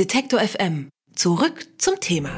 Detektor 0.00 0.40
FM. 0.40 0.88
Zurück 1.14 1.66
zum 1.76 2.00
Thema. 2.00 2.30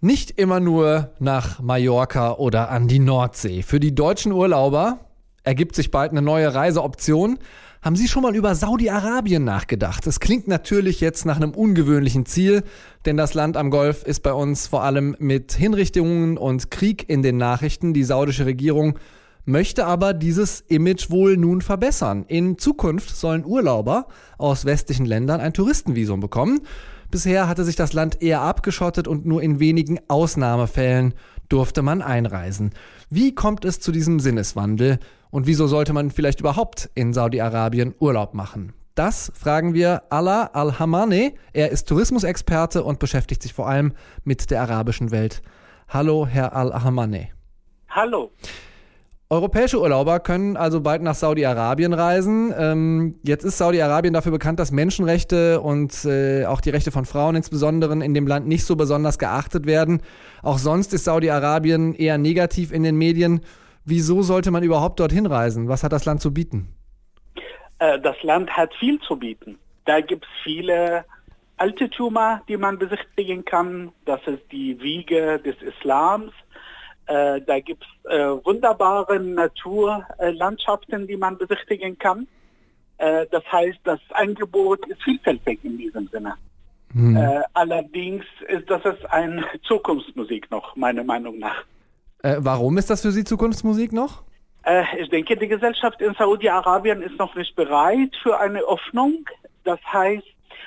Nicht 0.00 0.32
immer 0.32 0.58
nur 0.58 1.12
nach 1.20 1.60
Mallorca 1.60 2.32
oder 2.32 2.68
an 2.68 2.88
die 2.88 2.98
Nordsee. 2.98 3.62
Für 3.62 3.78
die 3.78 3.94
deutschen 3.94 4.32
Urlauber 4.32 4.98
ergibt 5.44 5.76
sich 5.76 5.92
bald 5.92 6.10
eine 6.10 6.20
neue 6.20 6.52
Reiseoption. 6.52 7.38
Haben 7.80 7.94
Sie 7.94 8.08
schon 8.08 8.24
mal 8.24 8.34
über 8.34 8.56
Saudi-Arabien 8.56 9.44
nachgedacht? 9.44 10.04
Das 10.04 10.18
klingt 10.18 10.48
natürlich 10.48 11.00
jetzt 11.00 11.26
nach 11.26 11.36
einem 11.36 11.52
ungewöhnlichen 11.52 12.26
Ziel, 12.26 12.64
denn 13.04 13.16
das 13.16 13.34
Land 13.34 13.56
am 13.56 13.70
Golf 13.70 14.02
ist 14.02 14.24
bei 14.24 14.32
uns 14.32 14.66
vor 14.66 14.82
allem 14.82 15.14
mit 15.20 15.52
Hinrichtungen 15.52 16.38
und 16.38 16.72
Krieg 16.72 17.08
in 17.08 17.22
den 17.22 17.36
Nachrichten. 17.36 17.94
Die 17.94 18.02
saudische 18.02 18.46
Regierung 18.46 18.98
möchte 19.44 19.86
aber 19.86 20.14
dieses 20.14 20.60
Image 20.60 21.10
wohl 21.10 21.36
nun 21.36 21.60
verbessern. 21.60 22.24
In 22.28 22.58
Zukunft 22.58 23.16
sollen 23.16 23.44
Urlauber 23.44 24.06
aus 24.38 24.64
westlichen 24.64 25.06
Ländern 25.06 25.40
ein 25.40 25.52
Touristenvisum 25.52 26.20
bekommen. 26.20 26.60
Bisher 27.10 27.48
hatte 27.48 27.64
sich 27.64 27.76
das 27.76 27.92
Land 27.92 28.22
eher 28.22 28.40
abgeschottet 28.40 29.06
und 29.06 29.26
nur 29.26 29.42
in 29.42 29.60
wenigen 29.60 29.98
Ausnahmefällen 30.08 31.14
durfte 31.48 31.82
man 31.82 32.00
einreisen. 32.00 32.70
Wie 33.10 33.34
kommt 33.34 33.64
es 33.64 33.80
zu 33.80 33.92
diesem 33.92 34.20
Sinneswandel 34.20 34.98
und 35.30 35.46
wieso 35.46 35.66
sollte 35.66 35.92
man 35.92 36.10
vielleicht 36.10 36.40
überhaupt 36.40 36.90
in 36.94 37.12
Saudi-Arabien 37.12 37.94
Urlaub 37.98 38.32
machen? 38.32 38.72
Das 38.94 39.32
fragen 39.34 39.74
wir 39.74 40.02
Allah 40.10 40.50
Al-Hamane. 40.52 41.32
Er 41.52 41.70
ist 41.70 41.88
Tourismusexperte 41.88 42.84
und 42.84 42.98
beschäftigt 42.98 43.42
sich 43.42 43.54
vor 43.54 43.68
allem 43.68 43.92
mit 44.24 44.50
der 44.50 44.60
arabischen 44.62 45.10
Welt. 45.10 45.42
Hallo, 45.88 46.26
Herr 46.26 46.54
Al-Hamane. 46.54 47.28
Hallo. 47.88 48.32
Europäische 49.32 49.80
Urlauber 49.80 50.20
können 50.20 50.58
also 50.58 50.82
bald 50.82 51.00
nach 51.00 51.14
Saudi-Arabien 51.14 51.94
reisen. 51.94 52.52
Ähm, 52.54 53.14
jetzt 53.22 53.44
ist 53.44 53.56
Saudi-Arabien 53.56 54.12
dafür 54.12 54.30
bekannt, 54.30 54.60
dass 54.60 54.72
Menschenrechte 54.72 55.62
und 55.62 56.04
äh, 56.04 56.44
auch 56.44 56.60
die 56.60 56.68
Rechte 56.68 56.90
von 56.90 57.06
Frauen 57.06 57.34
insbesondere 57.34 57.94
in 58.04 58.12
dem 58.12 58.26
Land 58.26 58.46
nicht 58.46 58.66
so 58.66 58.76
besonders 58.76 59.18
geachtet 59.18 59.64
werden. 59.64 60.02
Auch 60.42 60.58
sonst 60.58 60.92
ist 60.92 61.04
Saudi-Arabien 61.04 61.94
eher 61.94 62.18
negativ 62.18 62.72
in 62.72 62.82
den 62.82 62.96
Medien. 62.96 63.40
Wieso 63.86 64.20
sollte 64.20 64.50
man 64.50 64.64
überhaupt 64.64 65.00
dorthin 65.00 65.24
reisen? 65.24 65.66
Was 65.66 65.82
hat 65.82 65.92
das 65.92 66.04
Land 66.04 66.20
zu 66.20 66.34
bieten? 66.34 66.68
Äh, 67.78 68.00
das 68.00 68.22
Land 68.22 68.50
hat 68.54 68.74
viel 68.74 69.00
zu 69.00 69.16
bieten. 69.16 69.58
Da 69.86 70.02
gibt 70.02 70.26
es 70.26 70.30
viele 70.44 71.06
Altertümer, 71.56 72.42
die 72.48 72.58
man 72.58 72.78
besichtigen 72.78 73.46
kann. 73.46 73.92
Das 74.04 74.20
ist 74.26 74.42
die 74.52 74.78
Wiege 74.82 75.38
des 75.38 75.56
Islams. 75.62 76.32
Äh, 77.06 77.40
da 77.42 77.60
gibt 77.60 77.84
es 77.84 78.10
äh, 78.10 78.44
wunderbare 78.44 79.18
Naturlandschaften, 79.18 81.06
die 81.06 81.16
man 81.16 81.36
besichtigen 81.36 81.98
kann. 81.98 82.28
Äh, 82.98 83.26
das 83.30 83.42
heißt, 83.50 83.80
das 83.84 84.00
Angebot 84.10 84.86
ist 84.86 85.02
vielfältig 85.02 85.58
in 85.64 85.78
diesem 85.78 86.08
Sinne. 86.08 86.34
Hm. 86.92 87.16
Äh, 87.16 87.40
allerdings 87.54 88.24
ist 88.48 88.68
das 88.70 88.84
ist 88.84 89.04
eine 89.10 89.44
Zukunftsmusik 89.62 90.50
noch, 90.50 90.76
meiner 90.76 91.02
Meinung 91.02 91.38
nach. 91.38 91.64
Äh, 92.22 92.36
warum 92.38 92.78
ist 92.78 92.90
das 92.90 93.02
für 93.02 93.10
Sie 93.10 93.24
Zukunftsmusik 93.24 93.92
noch? 93.92 94.22
Äh, 94.64 94.84
ich 94.98 95.08
denke, 95.08 95.36
die 95.36 95.48
Gesellschaft 95.48 96.00
in 96.00 96.14
Saudi-Arabien 96.14 97.02
ist 97.02 97.18
noch 97.18 97.34
nicht 97.34 97.56
bereit 97.56 98.14
für 98.22 98.38
eine 98.38 98.60
Öffnung. 98.60 99.24
Das 99.64 99.80
heißt, 99.92 100.26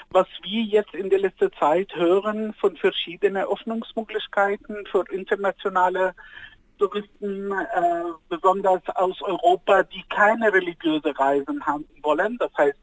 was 0.09 0.27
wir 0.43 0.63
jetzt 0.63 0.93
in 0.93 1.09
der 1.09 1.19
letzten 1.19 1.51
Zeit 1.53 1.93
hören 1.95 2.53
von 2.53 2.75
verschiedenen 2.77 3.45
Öffnungsmöglichkeiten 3.45 4.85
für 4.91 5.03
internationale 5.11 6.13
Touristen, 6.77 7.51
äh, 7.51 8.03
besonders 8.29 8.81
aus 8.95 9.21
Europa, 9.21 9.83
die 9.83 10.03
keine 10.09 10.51
religiöse 10.51 11.17
Reisen 11.17 11.66
haben 11.66 11.85
wollen. 12.01 12.38
Das 12.38 12.51
heißt, 12.57 12.77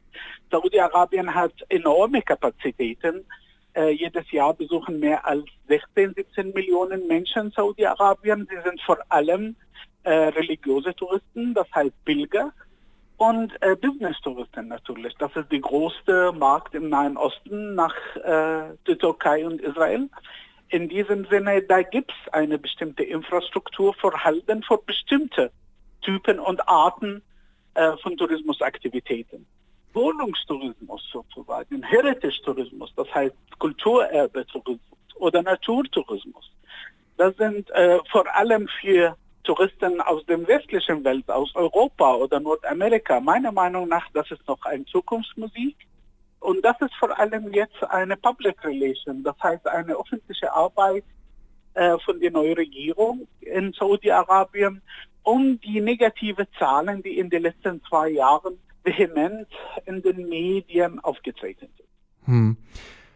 Saudi-Arabien 0.51 1.33
hat 1.33 1.53
enorme 1.69 2.21
Kapazitäten. 2.21 3.25
Äh, 3.75 3.91
jedes 3.91 4.29
Jahr 4.31 4.53
besuchen 4.53 4.99
mehr 4.99 5.25
als 5.25 5.45
16, 5.67 6.13
17 6.15 6.53
Millionen 6.53 7.07
Menschen 7.07 7.51
Saudi-Arabien. 7.51 8.47
Sie 8.49 8.61
sind 8.63 8.81
vor 8.81 8.97
allem 9.09 9.55
äh, 10.03 10.11
religiöse 10.11 10.95
Touristen, 10.95 11.53
das 11.53 11.67
heißt 11.73 11.93
Pilger 12.05 12.51
und 13.17 13.51
äh, 13.61 13.75
Business-Touristen 13.75 14.67
natürlich. 14.67 15.13
Das 15.19 15.35
ist 15.35 15.51
der 15.51 15.59
größte 15.59 16.31
Markt 16.33 16.73
im 16.75 16.89
Nahen 16.89 17.17
Osten 17.17 17.75
nach 17.75 17.95
äh, 18.15 18.75
der 18.87 18.97
Türkei 18.97 19.45
und 19.45 19.61
Israel. 19.61 20.09
In 20.69 20.89
diesem 20.89 21.25
Sinne, 21.25 21.61
da 21.61 21.83
gibt 21.83 22.11
es 22.11 22.33
eine 22.33 22.57
bestimmte 22.57 23.03
Infrastruktur 23.03 23.93
vorhanden 23.93 24.63
für 24.63 24.77
bestimmte 24.77 25.51
Typen 26.01 26.39
und 26.39 26.67
Arten 26.67 27.21
äh, 27.75 27.95
von 27.97 28.17
Tourismusaktivitäten. 28.17 29.45
Wohnungstourismus 29.93 31.07
sozusagen, 31.11 31.83
Heritage-Tourismus, 31.83 32.91
das 32.95 33.13
heißt 33.13 33.35
Kulturerbe-Tourismus 33.59 34.79
oder 35.15 35.43
Naturtourismus. 35.43 36.51
Das 37.17 37.35
sind 37.37 37.69
äh, 37.71 37.99
vor 38.11 38.25
allem 38.35 38.67
für 38.81 39.15
Touristen 39.43 39.99
aus 40.01 40.25
dem 40.25 40.47
westlichen 40.47 41.03
Welt, 41.03 41.29
aus 41.29 41.53
Europa 41.55 42.15
oder 42.15 42.39
Nordamerika. 42.39 43.19
Meiner 43.19 43.51
Meinung 43.51 43.87
nach, 43.89 44.07
das 44.13 44.29
ist 44.31 44.47
noch 44.47 44.63
eine 44.65 44.85
Zukunftsmusik. 44.85 45.75
Und 46.39 46.63
das 46.63 46.75
ist 46.81 46.93
vor 46.95 47.17
allem 47.17 47.53
jetzt 47.53 47.81
eine 47.89 48.17
Public 48.17 48.63
Relation, 48.65 49.23
das 49.23 49.35
heißt 49.41 49.65
eine 49.67 49.93
öffentliche 49.93 50.51
Arbeit 50.51 51.05
äh, 51.73 51.97
von 52.03 52.19
der 52.19 52.31
neuen 52.31 52.53
Regierung 52.53 53.27
in 53.39 53.71
Saudi-Arabien, 53.73 54.81
um 55.23 55.59
die 55.61 55.79
negative 55.79 56.47
Zahlen, 56.59 57.01
die 57.01 57.17
in 57.17 57.29
den 57.29 57.43
letzten 57.43 57.81
zwei 57.83 58.09
Jahren 58.09 58.59
vehement 58.83 59.47
in 59.85 60.01
den 60.01 60.27
Medien 60.27 60.99
aufgetreten 60.99 61.69
sind. 61.77 61.89
Hm. 62.25 62.57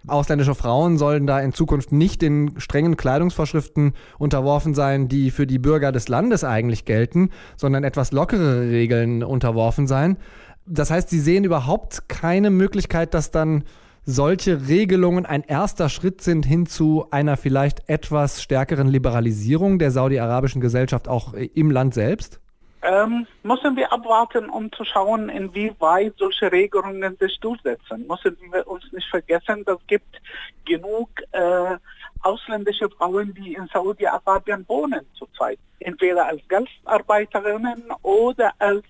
Ausländische 0.08 0.56
Frauen 0.56 0.98
sollen 0.98 1.28
da 1.28 1.40
in 1.40 1.54
Zukunft 1.54 1.92
nicht 1.92 2.22
den 2.22 2.54
strengen 2.58 2.98
Kleidungsvorschriften 2.98 3.94
unterworfen 4.18 4.74
sein, 4.74 5.08
die 5.08 5.32
für 5.32 5.46
die 5.46 5.60
Bürger 5.60 5.92
des 5.92 6.08
Landes 6.08 6.44
eigentlich 6.44 6.86
gelten, 6.86 7.30
sondern 7.56 7.84
etwas 7.84 8.12
lockere 8.12 8.62
Regeln 8.70 9.24
unterworfen 9.24 9.88
sein. 9.88 10.18
Das 10.66 10.92
heißt, 10.92 11.10
sie 11.10 11.20
sehen 11.20 11.44
überhaupt 11.44 12.10
keine 12.10 12.50
Möglichkeit, 12.50 13.14
dass 13.14 13.32
dann 13.32 13.64
solche 14.04 14.70
Regelungen 14.70 15.26
ein 15.26 15.44
erster 15.44 15.90
Schritt 15.90 16.22
sind 16.22 16.46
hin 16.46 16.66
zu 16.66 17.08
einer 17.12 17.36
vielleicht 17.36 17.90
etwas 17.90 18.42
stärkeren 18.42 18.88
Liberalisierung 18.88 19.80
der 19.80 19.92
saudi-arabischen 19.92 20.62
Gesellschaft 20.62 21.10
auch 21.10 21.34
im 21.34 21.72
Land 21.72 21.94
selbst? 21.94 22.40
Ähm, 22.88 23.28
müssen 23.44 23.76
wir 23.76 23.92
abwarten, 23.92 24.50
um 24.50 24.72
zu 24.72 24.86
schauen, 24.86 25.28
inwieweit 25.28 26.14
solche 26.18 26.50
Regelungen 26.52 27.18
sich 27.18 27.38
durchsetzen. 27.42 28.08
Müssen 28.08 28.38
wir 28.52 28.66
uns 28.66 28.92
nicht 28.94 29.10
vergessen, 29.10 29.66
dass 29.66 29.78
es 29.82 29.88
gibt 29.88 30.22
genug 30.66 31.10
äh, 31.32 31.78
ausländische 32.22 32.90
Frauen, 32.90 33.34
die 33.34 33.56
in 33.56 33.68
Saudi-Arabien 33.74 34.64
wohnen 34.70 35.06
zurzeit. 35.16 35.60
Entweder 35.80 36.28
als 36.28 36.42
Gastarbeiterinnen 36.48 37.92
oder 38.04 38.54
als 38.58 38.86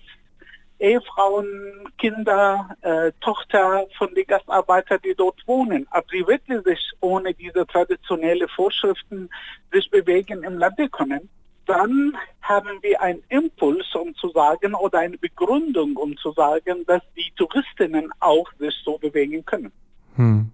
Ehefrauen, 0.78 1.88
Kinder, 1.98 2.76
äh, 2.82 3.10
Tochter 3.20 3.84
von 3.98 4.14
den 4.14 4.26
Gastarbeitern, 4.26 5.00
die 5.04 5.14
dort 5.16 5.44
wohnen. 5.48 5.88
Aber 5.90 6.06
sie 6.08 6.24
wirklich 6.24 6.62
sich 6.62 6.92
ohne 7.00 7.34
diese 7.34 7.66
traditionellen 7.66 8.48
Vorschriften 8.48 9.28
sich 9.72 9.90
bewegen 9.90 10.44
im 10.44 10.56
Lande 10.56 10.88
können 10.88 11.28
dann 11.68 12.16
haben 12.42 12.78
wir 12.82 13.00
einen 13.02 13.22
Impuls, 13.28 13.86
um 13.94 14.14
zu 14.16 14.30
sagen, 14.30 14.74
oder 14.74 15.00
eine 15.00 15.18
Begründung, 15.18 15.96
um 15.96 16.16
zu 16.16 16.32
sagen, 16.32 16.84
dass 16.86 17.02
die 17.16 17.30
Touristinnen 17.36 18.10
auch 18.20 18.46
sich 18.58 18.74
so 18.84 18.98
bewegen 18.98 19.44
können. 19.44 19.70
Hm. 20.16 20.50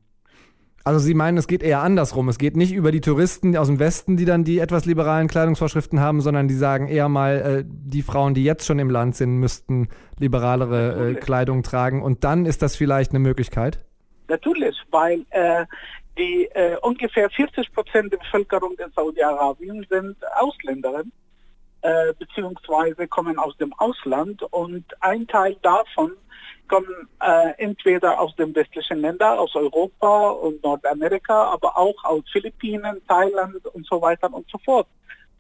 Also 0.87 0.99
Sie 0.99 1.15
meinen, 1.15 1.39
es 1.39 1.47
geht 1.47 1.63
eher 1.63 1.81
andersrum. 1.81 2.29
Es 2.29 2.37
geht 2.37 2.57
nicht 2.57 2.73
über 2.73 2.93
die 2.93 3.01
Touristen 3.01 3.57
aus 3.57 3.69
dem 3.69 3.79
Westen, 3.79 4.19
die 4.19 4.27
dann 4.27 4.45
die 4.45 4.59
etwas 4.59 4.85
liberalen 4.85 5.29
Kleidungsvorschriften 5.29 5.99
haben, 5.99 6.21
sondern 6.21 6.47
die 6.47 6.55
sagen 6.55 6.89
eher 6.89 7.09
mal, 7.09 7.37
äh, 7.41 7.65
die 7.67 8.03
Frauen, 8.03 8.35
die 8.35 8.45
jetzt 8.45 8.67
schon 8.67 8.79
im 8.79 8.91
Land 8.91 9.17
sind, 9.17 9.39
müssten 9.39 9.89
liberalere 10.19 11.13
äh, 11.13 11.15
Kleidung 11.15 11.63
tragen. 11.63 12.03
Und 12.03 12.23
dann 12.25 12.45
ist 12.45 12.61
das 12.61 12.77
vielleicht 12.77 13.13
eine 13.13 13.21
Möglichkeit? 13.21 13.81
Natürlich, 14.29 14.77
weil 14.91 15.25
äh, 15.31 15.67
die 16.17 16.45
äh, 16.55 16.77
ungefähr 16.83 17.29
40 17.29 17.73
Prozent 17.73 18.13
der 18.13 18.19
Bevölkerung 18.19 18.73
in 18.79 18.91
Saudi-Arabien 18.95 19.87
sind 19.91 20.17
Ausländerinnen 20.37 21.13
äh, 21.85 22.15
beziehungsweise 22.19 23.07
kommen 23.07 23.39
aus 23.39 23.57
dem 23.59 23.73
Ausland 23.75 24.43
und 24.51 24.87
ein 25.01 25.27
Teil 25.27 25.57
davon 25.61 26.13
kommen 26.67 27.09
äh, 27.21 27.51
entweder 27.59 28.19
aus 28.19 28.35
den 28.37 28.55
westlichen 28.55 29.03
Ländern, 29.03 29.39
aus 29.39 29.55
Europa 29.55 30.31
und 30.31 30.65
Nordamerika, 30.65 31.53
aber 31.53 31.77
auch 31.77 32.03
aus 32.05 32.23
Philippinen, 32.33 33.03
Thailand 33.07 33.67
und 33.67 33.87
so 33.87 34.01
weiter 34.01 34.33
und 34.33 34.49
so 34.51 34.57
fort. 34.65 34.87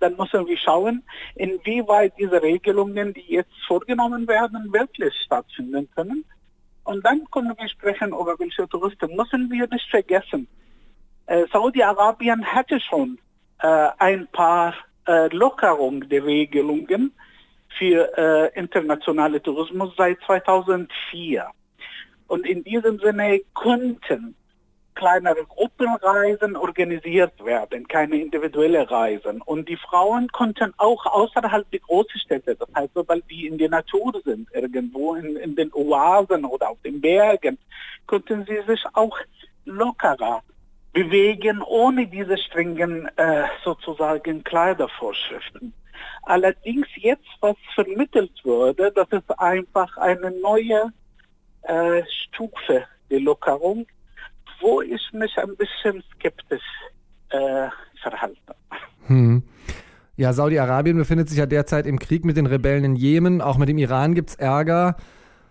Dann 0.00 0.16
müssen 0.16 0.46
wir 0.46 0.58
schauen, 0.58 1.02
inwieweit 1.34 2.12
diese 2.18 2.42
Regelungen, 2.42 3.14
die 3.14 3.24
jetzt 3.26 3.54
vorgenommen 3.66 4.28
werden, 4.28 4.70
wirklich 4.70 5.14
stattfinden 5.24 5.88
können. 5.94 6.26
Und 6.84 7.04
dann 7.04 7.24
können 7.30 7.54
wir 7.56 7.68
sprechen 7.68 8.08
über 8.08 8.38
welche 8.38 8.68
Touristen. 8.68 9.16
Müssen 9.16 9.50
wir 9.50 9.66
nicht 9.68 9.88
vergessen, 9.90 10.46
äh, 11.26 11.46
Saudi-Arabien 11.52 12.44
hatte 12.44 12.78
schon 12.80 13.18
äh, 13.60 13.88
ein 13.98 14.26
paar 14.28 14.74
äh, 15.06 15.28
Lockerungen 15.34 16.08
der 16.08 16.24
Regelungen 16.24 17.12
für 17.78 18.16
äh, 18.16 18.58
internationale 18.58 19.42
Tourismus 19.42 19.94
seit 19.96 20.20
2004. 20.26 21.46
Und 22.28 22.46
in 22.46 22.62
diesem 22.64 22.98
Sinne 22.98 23.40
könnten 23.54 24.36
kleinere 24.94 25.44
Gruppenreisen 25.44 26.56
organisiert 26.56 27.44
werden, 27.44 27.86
keine 27.88 28.16
individuelle 28.16 28.90
Reisen. 28.90 29.40
Und 29.42 29.68
die 29.68 29.76
Frauen 29.76 30.28
konnten 30.28 30.72
auch 30.76 31.04
außerhalb 31.06 31.70
der 31.70 31.80
großen 31.80 32.20
Städte, 32.20 32.54
das 32.56 32.68
heißt, 32.74 32.92
sobald 32.94 33.28
die 33.30 33.46
in 33.46 33.58
der 33.58 33.70
Natur 33.70 34.20
sind, 34.24 34.48
irgendwo 34.52 35.14
in, 35.14 35.36
in 35.36 35.56
den 35.56 35.72
Oasen 35.72 36.44
oder 36.44 36.70
auf 36.70 36.78
den 36.82 37.00
Bergen, 37.00 37.58
konnten 38.06 38.44
sie 38.46 38.60
sich 38.66 38.84
auch 38.92 39.18
lockerer 39.64 40.42
bewegen, 40.92 41.60
ohne 41.62 42.06
diese 42.06 42.38
strengen 42.38 43.08
äh, 43.16 43.44
sozusagen 43.64 44.44
Kleidervorschriften. 44.44 45.74
Allerdings 46.22 46.86
jetzt, 46.96 47.28
was 47.40 47.56
vermittelt 47.74 48.32
wurde, 48.44 48.92
das 48.92 49.08
ist 49.10 49.38
einfach 49.38 49.96
eine 49.98 50.30
neue 50.30 50.92
äh, 51.62 52.02
Stufe 52.08 52.84
der 53.10 53.20
Lockerung, 53.20 53.86
wo 54.64 54.80
ich 54.80 55.12
mich 55.12 55.36
ein 55.36 55.54
bisschen 55.56 56.02
skeptisch 56.14 56.62
äh, 57.28 57.68
verhalte. 58.00 58.56
Hm. 59.06 59.42
Ja, 60.16 60.32
Saudi-Arabien 60.32 60.96
befindet 60.96 61.28
sich 61.28 61.38
ja 61.38 61.44
derzeit 61.44 61.86
im 61.86 61.98
Krieg 61.98 62.24
mit 62.24 62.38
den 62.38 62.46
Rebellen 62.46 62.82
in 62.84 62.96
Jemen. 62.96 63.42
Auch 63.42 63.58
mit 63.58 63.68
dem 63.68 63.76
Iran 63.76 64.14
gibt 64.14 64.30
es 64.30 64.36
Ärger. 64.36 64.96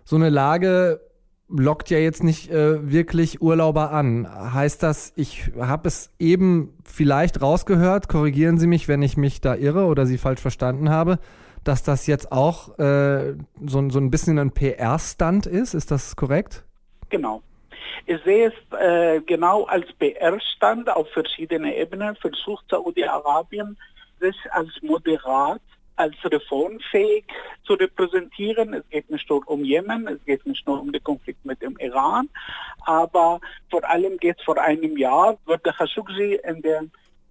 So 0.03 0.15
eine 0.15 0.29
Lage 0.29 0.99
lockt 1.47 1.91
ja 1.91 1.99
jetzt 1.99 2.23
nicht 2.23 2.49
äh, 2.49 2.91
wirklich 2.91 3.39
Urlauber 3.39 3.91
an. 3.91 4.27
Heißt 4.53 4.81
das, 4.81 5.13
ich 5.15 5.51
habe 5.59 5.87
es 5.87 6.09
eben 6.17 6.73
vielleicht 6.83 7.39
rausgehört, 7.39 8.07
korrigieren 8.07 8.57
Sie 8.57 8.67
mich, 8.67 8.87
wenn 8.87 9.03
ich 9.03 9.15
mich 9.15 9.41
da 9.41 9.53
irre 9.53 9.85
oder 9.85 10.07
Sie 10.07 10.17
falsch 10.17 10.41
verstanden 10.41 10.89
habe, 10.89 11.19
dass 11.63 11.83
das 11.83 12.07
jetzt 12.07 12.31
auch 12.31 12.79
äh, 12.79 13.35
so, 13.63 13.87
so 13.89 13.99
ein 13.99 14.09
bisschen 14.09 14.39
ein 14.39 14.51
PR-Stand 14.51 15.45
ist. 15.45 15.75
Ist 15.75 15.91
das 15.91 16.15
korrekt? 16.15 16.63
Genau. 17.09 17.43
Ich 18.05 18.21
sehe 18.23 18.51
es 18.51 18.79
äh, 18.79 19.21
genau 19.21 19.65
als 19.65 19.91
PR-Stand 19.93 20.89
auf 20.89 21.09
verschiedenen 21.11 21.71
Ebenen, 21.71 22.15
versucht 22.15 22.65
Saudi-Arabien 22.69 23.77
sich 24.19 24.35
als 24.51 24.69
moderat 24.81 25.61
als 25.95 26.15
reformfähig 26.23 27.25
zu 27.65 27.73
repräsentieren. 27.73 28.73
Es 28.73 28.87
geht 28.89 29.09
nicht 29.09 29.29
nur 29.29 29.47
um 29.47 29.63
Jemen, 29.63 30.07
es 30.07 30.23
geht 30.25 30.45
nicht 30.45 30.65
nur 30.67 30.81
um 30.81 30.91
den 30.91 31.03
Konflikt 31.03 31.45
mit 31.45 31.61
dem 31.61 31.77
Iran, 31.77 32.29
aber 32.85 33.39
vor 33.69 33.87
allem 33.87 34.17
geht 34.17 34.39
es 34.39 34.43
vor 34.43 34.59
einem 34.59 34.97
Jahr, 34.97 35.37
wird 35.45 35.65
der 35.65 35.73
Khashoggi 35.73 36.39
in 36.43 36.61
der 36.61 36.85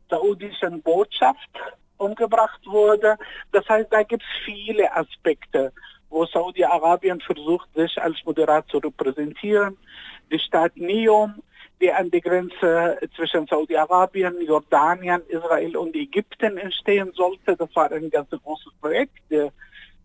saudischen 0.09 0.83
Botschaft 0.83 1.51
umgebracht 1.99 2.61
wurde. 2.67 3.17
Das 3.53 3.69
heißt, 3.69 3.93
da 3.93 4.03
gibt 4.03 4.23
es 4.23 4.45
viele 4.45 4.95
Aspekte, 4.95 5.73
wo 6.11 6.27
Saudi-Arabien 6.27 7.21
versucht, 7.21 7.73
sich 7.75 8.01
als 8.01 8.17
moderat 8.25 8.69
zu 8.69 8.79
repräsentieren. 8.79 9.79
Die 10.33 10.39
Stadt 10.39 10.77
Neom 10.77 11.35
die 11.83 11.93
an 11.93 12.11
der 12.11 12.21
Grenze 12.21 12.97
zwischen 13.17 13.47
Saudi-Arabien, 13.49 14.37
Jordanien, 14.47 15.21
Israel 15.29 15.77
und 15.77 15.95
Ägypten 15.97 16.57
entstehen 16.57 17.11
sollte. 17.15 17.57
Das 17.57 17.75
war 17.75 17.91
ein 17.91 18.09
ganz 18.09 18.31
großes 18.31 18.73
Projekt, 18.81 19.19
der 19.31 19.53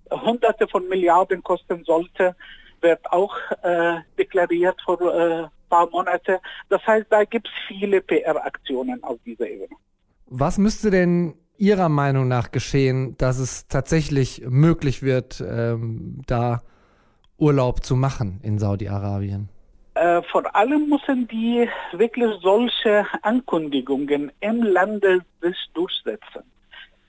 Hunderte 0.10 0.68
von 0.68 0.88
Milliarden 0.90 1.44
kosten 1.44 1.84
sollte, 1.84 2.36
wird 2.82 3.00
auch 3.12 3.36
äh, 3.62 3.98
deklariert 4.18 4.78
vor 4.84 5.00
ein 5.02 5.44
äh, 5.44 5.48
paar 5.70 5.90
Monate. 5.90 6.40
Das 6.70 6.86
heißt, 6.86 7.08
da 7.10 7.24
gibt 7.26 7.48
es 7.48 7.54
viele 7.68 8.02
PR-Aktionen 8.02 9.04
auf 9.04 9.20
dieser 9.26 9.48
Ebene. 9.48 9.76
Was 10.26 10.58
müsste 10.58 10.90
denn 10.90 11.36
Ihrer 11.58 11.90
Meinung 11.90 12.28
nach 12.28 12.52
geschehen, 12.52 13.18
dass 13.18 13.40
es 13.40 13.68
tatsächlich 13.68 14.44
möglich 14.48 15.04
wird, 15.04 15.44
ähm, 15.46 16.22
da 16.28 16.62
Urlaub 17.38 17.84
zu 17.84 17.96
machen 17.96 18.40
in 18.44 18.60
Saudi-Arabien? 18.60 19.50
Äh, 19.98 20.22
vor 20.24 20.56
allem 20.56 20.90
müssen 20.90 21.28
die 21.28 21.68
wirklich 21.92 22.32
solche 22.42 23.08
Ankündigungen 23.24 24.32
im 24.42 24.62
Lande 24.62 25.22
sich 25.42 25.58
durchsetzen. 25.74 26.44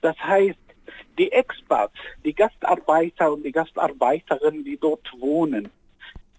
Das 0.01 0.17
heißt, 0.17 0.57
die 1.19 1.31
Expats, 1.31 1.93
die 2.25 2.33
Gastarbeiter 2.33 3.31
und 3.31 3.43
die 3.43 3.51
Gastarbeiterinnen, 3.51 4.63
die 4.63 4.77
dort 4.77 5.07
wohnen, 5.19 5.69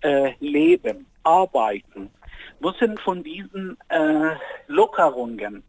äh, 0.00 0.32
leben, 0.40 1.06
arbeiten, 1.22 2.10
müssen 2.58 2.98
von 2.98 3.22
diesen 3.22 3.76
äh, 3.88 4.34
Lockerungen 4.66 5.62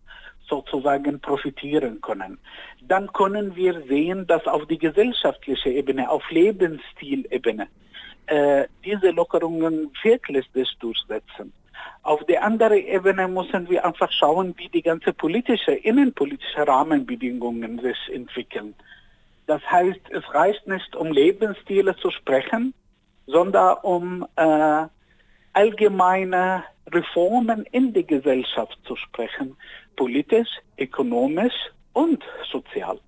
sozusagen 0.50 1.20
profitieren 1.20 2.02
können. 2.02 2.40
Dann 2.82 3.14
können 3.14 3.56
wir 3.56 3.84
sehen, 3.84 4.26
dass 4.26 4.48
auf 4.48 4.66
die 4.66 4.80
gesellschaftliche 4.80 5.70
Ebene, 5.70 6.10
auf 6.10 6.24
Lebensstilebene, 6.32 7.68
äh, 8.28 8.68
diese 8.84 9.12
Lockerungen 9.12 9.92
wirklich 10.04 10.48
durchsetzen. 10.80 11.54
Auf 12.04 12.24
der 12.26 12.44
anderen 12.44 12.78
Ebene 12.78 13.28
müssen 13.28 13.70
wir 13.70 13.86
einfach 13.86 14.12
schauen, 14.12 14.56
wie 14.58 14.70
die 14.70 14.82
ganze 14.82 15.14
politische, 15.14 15.72
innenpolitische 15.72 16.68
Rahmenbedingungen 16.68 17.80
sich 17.80 17.98
entwickeln. 18.12 18.74
Das 19.46 19.62
heißt, 19.70 20.02
es 20.10 20.34
reicht 20.34 20.66
nicht, 20.68 20.96
um 20.96 21.12
Lebensstile 21.12 21.96
zu 21.98 22.10
sprechen, 22.10 22.74
sondern 23.28 23.78
um 23.84 24.26
äh, 24.36 24.88
allgemeine 25.54 26.64
Reformen 26.92 27.66
in 27.72 27.94
die 27.94 28.06
Gesellschaft 28.06 28.78
zu 28.86 28.96
sprechen, 28.96 29.56
politisch, 29.96 30.50
ökonomisch 30.78 31.54
und 31.94 32.24
sozial. 32.52 33.00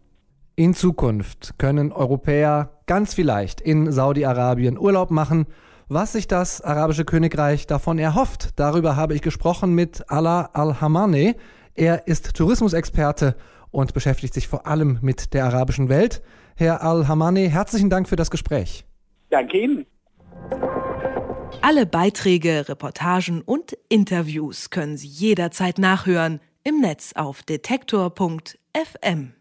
In 0.56 0.76
Zukunft 0.76 1.58
können 1.58 1.92
Europäer 1.92 2.78
ganz 2.86 3.16
vielleicht 3.16 3.60
in 3.60 3.92
Saudi-Arabien 3.92 4.78
Urlaub 4.78 5.10
machen. 5.10 5.48
Was 5.88 6.14
sich 6.14 6.28
das 6.28 6.62
arabische 6.62 7.06
Königreich 7.06 7.66
davon 7.66 7.98
erhofft, 7.98 8.52
darüber 8.58 8.96
habe 8.96 9.16
ich 9.16 9.24
gesprochen 9.24 9.74
mit 9.74 10.12
Ala 10.12 10.52
Al-Hamane. 10.54 11.36
Er 11.74 12.08
ist 12.08 12.36
Tourismusexperte 12.36 13.36
und 13.72 13.96
beschäftigt 13.96 14.36
sich 14.36 14.48
vor 14.48 14.68
allem 14.68 15.00
mit 15.02 15.34
der 15.34 15.46
arabischen 15.46 15.90
Welt. 15.90 16.22
Herr 16.56 16.84
Al-Hamane, 16.84 17.50
herzlichen 17.50 17.90
Dank 17.90 18.08
für 18.08 18.16
das 18.16 18.30
Gespräch. 18.30 18.86
Danke 19.32 19.58
Ihnen. 19.58 19.88
Alle 21.62 21.88
Beiträge, 21.88 22.70
Reportagen 22.70 23.42
und 23.42 23.76
Interviews 23.90 24.70
können 24.70 24.98
Sie 24.98 25.08
jederzeit 25.08 25.80
nachhören 25.80 26.42
im 26.64 26.80
Netz 26.80 27.14
auf 27.16 27.42
detektor.fm. 27.42 29.34